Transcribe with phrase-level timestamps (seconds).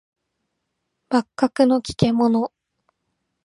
[1.11, 2.51] 幕閣の利れ者